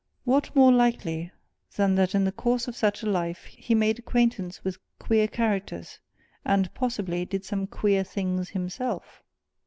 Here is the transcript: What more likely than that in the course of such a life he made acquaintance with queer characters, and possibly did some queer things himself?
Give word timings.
What 0.23 0.55
more 0.55 0.71
likely 0.71 1.31
than 1.75 1.93
that 1.93 2.15
in 2.15 2.23
the 2.23 2.31
course 2.31 2.67
of 2.67 2.75
such 2.75 3.03
a 3.03 3.05
life 3.05 3.43
he 3.43 3.75
made 3.75 3.99
acquaintance 3.99 4.63
with 4.63 4.79
queer 4.97 5.27
characters, 5.27 5.99
and 6.43 6.73
possibly 6.73 7.23
did 7.23 7.45
some 7.45 7.67
queer 7.67 8.03
things 8.03 8.49
himself? 8.49 9.21